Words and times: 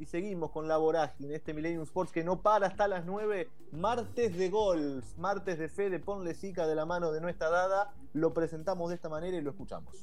y 0.00 0.06
seguimos 0.06 0.50
con 0.50 0.66
la 0.66 0.78
vorágine, 0.78 1.34
este 1.34 1.52
Millennium 1.52 1.82
Sports 1.82 2.10
que 2.10 2.24
no 2.24 2.40
para 2.40 2.68
hasta 2.68 2.88
las 2.88 3.04
9, 3.04 3.50
martes 3.72 4.34
de 4.34 4.48
golf, 4.48 5.04
martes 5.18 5.58
de 5.58 5.68
fe 5.68 5.90
de 5.90 5.98
Ponle 5.98 6.34
Sica 6.34 6.66
de 6.66 6.74
la 6.74 6.86
mano 6.86 7.12
de 7.12 7.20
nuestra 7.20 7.50
dada, 7.50 7.92
lo 8.14 8.32
presentamos 8.32 8.88
de 8.88 8.94
esta 8.94 9.10
manera 9.10 9.36
y 9.36 9.42
lo 9.42 9.50
escuchamos. 9.50 9.94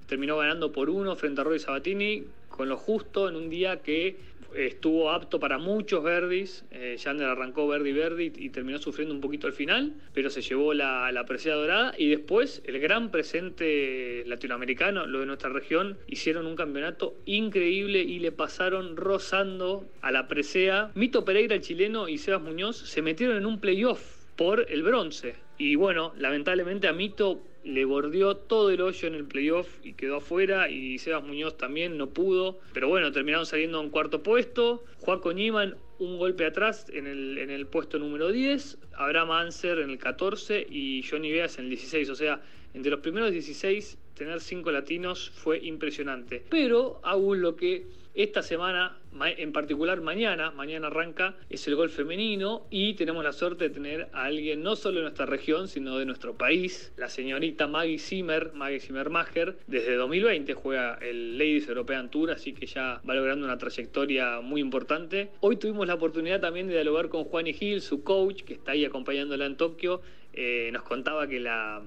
Terminó 0.08 0.36
ganando 0.36 0.74
por 0.74 0.90
uno 0.90 1.16
frente 1.16 1.40
a 1.40 1.46
Roy 1.46 1.60
Sabatini, 1.60 2.26
con 2.50 2.68
lo 2.68 2.76
justo 2.76 3.30
en 3.30 3.38
un 3.38 3.50
día 3.50 3.78
que 3.78 4.18
estuvo 4.56 5.10
apto 5.12 5.40
para 5.40 5.58
muchos 5.58 6.04
verdis. 6.04 6.66
Eh, 6.72 6.98
Yander 6.98 7.28
arrancó 7.28 7.68
verdi 7.68 7.92
verdi 7.92 8.32
y 8.36 8.50
terminó 8.50 8.78
sufriendo 8.78 9.14
un 9.14 9.22
poquito 9.22 9.48
al 9.48 9.54
final, 9.54 9.94
pero 10.14 10.30
se 10.30 10.42
llevó 10.42 10.74
la, 10.74 11.12
la 11.12 11.26
presea 11.26 11.56
dorada. 11.56 11.94
Y 11.98 12.10
después 12.10 12.62
el 12.66 12.80
gran 12.80 13.12
presente 13.12 14.24
latinoamericano, 14.26 15.06
lo 15.06 15.20
de 15.20 15.26
nuestra 15.26 15.50
región, 15.50 15.98
hicieron 16.08 16.46
un 16.46 16.56
campeonato 16.56 17.16
increíble 17.26 18.00
y 18.00 18.20
le 18.20 18.32
pasaron 18.32 18.98
rozando 18.98 19.86
a 20.02 20.12
la 20.12 20.28
presea. 20.28 20.92
Mito 20.96 21.26
Pereira, 21.26 21.56
el 21.56 21.62
chileno, 21.62 22.08
y 22.08 22.18
Sebas 22.18 22.42
Muñoz 22.42 22.78
se 22.78 23.02
metieron 23.02 23.38
en 23.38 23.46
un 23.46 23.60
playoff 23.60 24.22
por 24.36 24.66
el 24.72 24.84
bronce. 24.84 25.36
Y 25.58 25.76
bueno, 25.76 26.14
lamentablemente 26.18 26.88
a 26.88 26.94
Mito 26.94 27.44
le 27.64 27.86
bordeó 27.86 28.36
todo 28.36 28.70
el 28.72 28.82
hoyo 28.82 29.08
en 29.08 29.16
el 29.16 29.26
playoff 29.26 29.68
y 29.84 29.94
quedó 29.94 30.18
afuera 30.18 30.70
y 30.70 30.98
Sebas 30.98 31.24
Muñoz 31.24 31.58
también 31.58 31.98
no 31.98 32.10
pudo. 32.10 32.60
Pero 32.74 32.88
bueno, 32.88 33.12
terminaron 33.12 33.46
saliendo 33.46 33.82
en 33.82 33.90
cuarto 33.90 34.24
puesto. 34.24 34.84
Juaco 35.00 35.34
Niman 35.34 35.76
un 36.00 36.18
golpe 36.18 36.46
atrás 36.46 36.88
en 36.92 37.08
el, 37.08 37.38
en 37.38 37.50
el 37.50 37.68
puesto 37.68 38.00
número 38.00 38.32
10. 38.32 38.78
Abraham 38.94 39.32
Anser 39.32 39.80
en 39.80 39.92
el 39.92 39.98
14 39.98 40.66
y 40.70 41.04
Johnny 41.04 41.32
Beas 41.32 41.58
en 41.60 41.66
el 41.66 41.70
16. 41.70 42.10
O 42.10 42.16
sea, 42.16 42.42
entre 42.74 42.92
los 42.92 43.02
primeros 43.02 43.32
16 43.32 43.98
tener 44.16 44.40
cinco 44.42 44.72
latinos 44.72 45.32
fue 45.34 45.60
impresionante. 45.60 46.44
Pero 46.50 47.00
aún 47.04 47.42
lo 47.42 47.56
que 47.56 47.86
esta 48.14 48.42
semana, 48.42 48.98
en 49.38 49.54
particular 49.54 50.02
mañana, 50.02 50.52
mañana 50.52 50.88
arranca, 50.88 51.36
es 51.50 51.66
el 51.68 51.76
golf 51.76 51.96
femenino 51.96 52.68
y 52.70 52.94
tenemos 52.96 53.24
la 53.24 53.32
suerte 53.32 53.70
de 53.70 53.70
tener 53.70 54.10
a 54.14 54.26
alguien 54.26 54.64
no 54.64 54.76
solo 54.76 54.98
de 54.98 55.04
nuestra 55.04 55.26
región, 55.26 55.68
sino 55.68 55.98
de 55.98 56.06
nuestro 56.06 56.36
país, 56.36 56.92
la 56.98 57.10
señorita 57.10 57.68
Maggie 57.68 58.00
Zimmer, 58.00 58.52
Maggie 58.54 58.80
Zimmermacher, 58.80 59.58
desde 59.68 59.96
2020 59.96 60.54
juega 60.54 60.96
el 61.02 61.38
Ladies 61.38 61.68
European 61.70 62.10
Tour, 62.12 62.32
así 62.32 62.54
que 62.54 62.66
ya 62.66 63.02
va 63.08 63.16
logrando 63.16 63.46
una 63.46 63.58
trayectoria 63.58 64.42
muy 64.42 64.62
importante. 64.62 65.32
Hoy 65.40 65.56
tuvimos 65.58 65.88
la 65.88 65.94
oportunidad 65.94 66.42
también 66.42 66.68
de 66.68 66.74
dialogar 66.74 67.10
con 67.10 67.24
Juani 67.24 67.56
Hill, 67.58 67.82
su 67.82 68.04
coach, 68.04 68.44
que 68.44 68.54
está 68.54 68.74
ahí 68.74 68.86
acompañándola 68.86 69.46
en 69.46 69.56
Tokio, 69.56 70.02
eh, 70.34 70.70
nos 70.72 70.84
contaba 70.84 71.28
que 71.28 71.40
la 71.40 71.82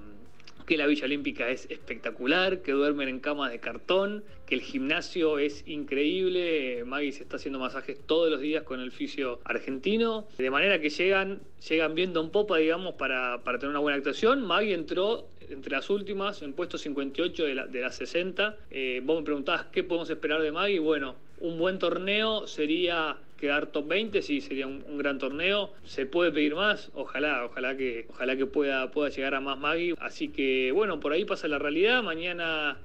que 0.66 0.76
la 0.76 0.86
Villa 0.86 1.04
Olímpica 1.04 1.48
es 1.48 1.66
espectacular, 1.70 2.62
que 2.62 2.72
duermen 2.72 3.08
en 3.08 3.20
camas 3.20 3.50
de 3.50 3.60
cartón, 3.60 4.24
que 4.46 4.54
el 4.54 4.62
gimnasio 4.62 5.38
es 5.38 5.66
increíble. 5.66 6.84
Maggie 6.84 7.12
se 7.12 7.22
está 7.22 7.36
haciendo 7.36 7.58
masajes 7.58 7.98
todos 8.06 8.30
los 8.30 8.40
días 8.40 8.62
con 8.62 8.80
el 8.80 8.92
fisio 8.92 9.40
argentino. 9.44 10.26
De 10.38 10.50
manera 10.50 10.80
que 10.80 10.90
llegan, 10.90 11.40
llegan 11.68 11.94
viendo 11.94 12.20
un 12.20 12.30
popa, 12.30 12.58
digamos, 12.58 12.94
para, 12.94 13.42
para 13.44 13.58
tener 13.58 13.70
una 13.70 13.80
buena 13.80 13.98
actuación. 13.98 14.42
Maggie 14.42 14.74
entró 14.74 15.28
entre 15.50 15.72
las 15.72 15.90
últimas, 15.90 16.42
en 16.42 16.52
puesto 16.52 16.78
58 16.78 17.44
de, 17.44 17.54
la, 17.54 17.66
de 17.66 17.80
las 17.80 17.96
60. 17.96 18.56
Eh, 18.70 19.02
vos 19.04 19.18
me 19.18 19.24
preguntabas 19.24 19.66
qué 19.66 19.84
podemos 19.84 20.08
esperar 20.10 20.40
de 20.40 20.52
Maggie. 20.52 20.78
Bueno, 20.78 21.16
un 21.40 21.58
buen 21.58 21.78
torneo 21.78 22.46
sería 22.46 23.16
quedar 23.36 23.66
top 23.66 23.88
20, 23.88 24.22
sí, 24.22 24.40
sería 24.40 24.66
un, 24.66 24.98
gran 24.98 25.18
torneo. 25.18 25.72
Se 25.84 26.06
puede 26.06 26.32
pedir 26.32 26.54
más, 26.54 26.90
ojalá, 26.94 27.44
ojalá 27.44 27.76
que, 27.76 28.06
ojalá 28.08 28.36
que 28.36 28.46
pueda, 28.46 28.90
pueda 28.90 29.10
llegar 29.10 29.34
a 29.34 29.40
más 29.40 29.58
Maggie. 29.58 29.94
Así 30.00 30.28
que 30.28 30.72
bueno, 30.72 31.00
por 31.00 31.12
ahí 31.12 31.24
pasa 31.24 31.48
la 31.48 31.58
realidad. 31.58 32.02
Mañana 32.02 32.78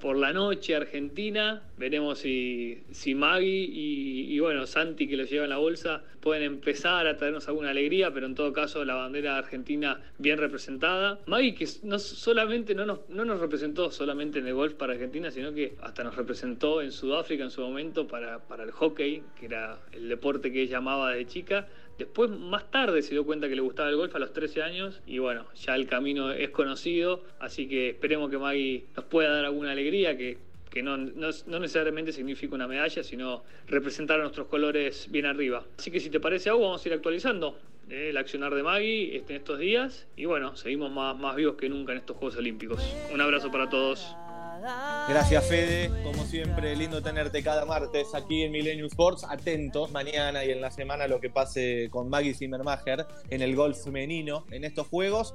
por 0.00 0.16
la 0.16 0.32
noche 0.32 0.74
Argentina, 0.74 1.62
veremos 1.76 2.18
si, 2.18 2.82
si 2.90 3.14
Maggie 3.14 3.68
y, 3.70 4.34
y, 4.34 4.40
bueno, 4.40 4.66
Santi 4.66 5.08
que 5.08 5.16
lo 5.16 5.24
lleva 5.24 5.44
en 5.44 5.50
la 5.50 5.58
bolsa 5.58 6.02
pueden 6.26 6.42
empezar 6.42 7.06
a 7.06 7.16
traernos 7.16 7.46
alguna 7.46 7.70
alegría, 7.70 8.12
pero 8.12 8.26
en 8.26 8.34
todo 8.34 8.52
caso 8.52 8.84
la 8.84 8.96
bandera 8.96 9.38
argentina 9.38 10.00
bien 10.18 10.38
representada. 10.38 11.20
Maggie 11.26 11.54
que 11.54 11.68
no 11.84 12.00
solamente 12.00 12.74
no 12.74 12.84
nos, 12.84 13.08
no 13.08 13.24
nos 13.24 13.38
representó 13.38 13.92
solamente 13.92 14.40
en 14.40 14.48
el 14.48 14.54
golf 14.54 14.74
para 14.74 14.94
Argentina, 14.94 15.30
sino 15.30 15.54
que 15.54 15.76
hasta 15.82 16.02
nos 16.02 16.16
representó 16.16 16.82
en 16.82 16.90
Sudáfrica 16.90 17.44
en 17.44 17.50
su 17.50 17.60
momento 17.60 18.08
para, 18.08 18.40
para 18.40 18.64
el 18.64 18.72
hockey, 18.72 19.22
que 19.38 19.46
era 19.46 19.78
el 19.96 20.08
deporte 20.08 20.52
que 20.52 20.62
ella 20.62 20.78
amaba 20.78 21.12
de 21.12 21.26
chica. 21.26 21.68
Después, 21.98 22.30
más 22.30 22.70
tarde, 22.70 23.00
se 23.02 23.12
dio 23.12 23.24
cuenta 23.24 23.48
que 23.48 23.56
le 23.56 23.62
gustaba 23.62 23.88
el 23.88 23.96
golf 23.96 24.14
a 24.14 24.18
los 24.18 24.32
13 24.32 24.62
años 24.62 25.00
y 25.06 25.18
bueno, 25.18 25.46
ya 25.54 25.74
el 25.74 25.86
camino 25.86 26.30
es 26.30 26.50
conocido, 26.50 27.22
así 27.38 27.68
que 27.68 27.90
esperemos 27.90 28.30
que 28.30 28.36
Maggie 28.36 28.84
nos 28.94 29.06
pueda 29.06 29.30
dar 29.30 29.46
alguna 29.46 29.72
alegría, 29.72 30.16
que, 30.16 30.36
que 30.70 30.82
no, 30.82 30.98
no, 30.98 31.58
necesariamente 31.58 32.12
significa 32.12 32.54
una 32.54 32.68
medalla, 32.68 33.02
sino 33.02 33.44
representar 33.66 34.20
a 34.20 34.22
nuestros 34.24 34.46
colores 34.48 35.10
bien 35.10 35.24
arriba. 35.24 35.64
Así 35.78 35.90
que 35.90 36.00
si 36.00 36.10
te 36.10 36.20
parece 36.20 36.50
algo, 36.50 36.64
vamos 36.64 36.84
a 36.84 36.88
ir 36.88 36.94
actualizando 36.94 37.58
eh, 37.88 38.10
el 38.10 38.16
accionar 38.18 38.54
de 38.54 38.62
Maggie 38.62 39.16
en 39.16 39.34
estos 39.34 39.58
días 39.58 40.06
y 40.16 40.26
bueno, 40.26 40.54
seguimos 40.54 40.90
más, 40.90 41.16
más 41.18 41.34
vivos 41.34 41.56
que 41.56 41.70
nunca 41.70 41.92
en 41.92 41.98
estos 41.98 42.16
Juegos 42.18 42.36
Olímpicos. 42.36 42.94
Un 43.10 43.22
abrazo 43.22 43.50
para 43.50 43.70
todos. 43.70 44.14
Gracias, 45.08 45.46
Fede. 45.46 45.90
Como 46.02 46.24
siempre, 46.24 46.74
lindo 46.76 47.02
tenerte 47.02 47.42
cada 47.42 47.64
martes 47.64 48.14
aquí 48.14 48.42
en 48.42 48.52
Millennium 48.52 48.88
Sports. 48.88 49.24
Atentos 49.28 49.90
mañana 49.92 50.44
y 50.44 50.50
en 50.50 50.60
la 50.60 50.70
semana 50.70 51.06
lo 51.06 51.20
que 51.20 51.30
pase 51.30 51.88
con 51.90 52.08
Maggie 52.08 52.34
Zimmermacher 52.34 53.06
en 53.30 53.42
el 53.42 53.54
golf 53.54 53.82
femenino 53.82 54.44
en 54.50 54.64
estos 54.64 54.88
juegos. 54.88 55.34